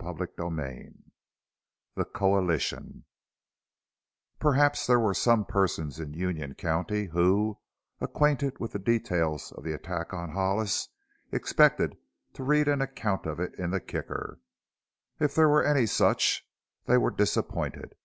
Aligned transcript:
CHAPTER 0.00 0.28
XIV 0.28 0.94
THE 1.96 2.04
COALITION 2.04 3.04
Perhaps 4.38 4.86
there 4.86 5.00
were 5.00 5.12
some 5.12 5.44
persons 5.44 5.98
in 5.98 6.12
Union 6.14 6.54
County 6.54 7.06
who, 7.06 7.58
acquainted 8.00 8.60
with 8.60 8.70
the 8.74 8.78
details 8.78 9.50
of 9.50 9.64
the 9.64 9.72
attack 9.72 10.14
on 10.14 10.30
Hollis, 10.34 10.90
expected 11.32 11.96
to 12.34 12.44
read 12.44 12.68
an 12.68 12.80
account 12.80 13.26
of 13.26 13.40
it 13.40 13.58
in 13.58 13.72
the 13.72 13.80
Kicker. 13.80 14.38
If 15.18 15.34
there 15.34 15.48
were 15.48 15.64
any 15.64 15.86
such 15.86 16.46
they 16.86 16.96
were 16.96 17.10
disappointed. 17.10 17.96